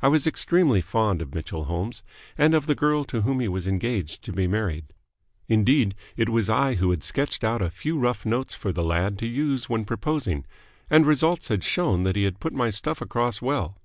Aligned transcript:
I 0.00 0.08
was 0.08 0.26
extremely 0.26 0.80
fond 0.80 1.22
of 1.22 1.36
Mitchell 1.36 1.66
Holmes 1.66 2.02
and 2.36 2.52
of 2.52 2.66
the 2.66 2.74
girl 2.74 3.04
to 3.04 3.20
whom 3.22 3.38
he 3.38 3.46
was 3.46 3.68
engaged 3.68 4.24
to 4.24 4.32
be 4.32 4.48
married. 4.48 4.86
Indeed, 5.46 5.94
it 6.16 6.28
was 6.28 6.50
I 6.50 6.74
who 6.74 6.90
had 6.90 7.04
sketched 7.04 7.44
out 7.44 7.62
a 7.62 7.70
few 7.70 7.96
rough 7.96 8.26
notes 8.26 8.54
for 8.54 8.72
the 8.72 8.82
lad 8.82 9.20
to 9.20 9.26
use 9.28 9.70
when 9.70 9.84
proposing; 9.84 10.46
and 10.90 11.06
results 11.06 11.46
had 11.46 11.62
shown 11.62 12.02
that 12.02 12.16
he 12.16 12.24
had 12.24 12.40
put 12.40 12.52
my 12.52 12.70
stuff 12.70 13.00
across 13.00 13.40
well. 13.40 13.78